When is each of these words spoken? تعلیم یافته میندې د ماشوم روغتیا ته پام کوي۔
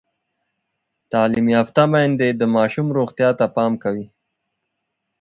تعلیم 1.11 1.47
یافته 1.55 1.83
میندې 1.91 2.29
د 2.33 2.41
ماشوم 2.55 2.87
روغتیا 2.97 3.29
ته 3.39 3.45
پام 3.55 3.73
کوي۔ 3.83 4.05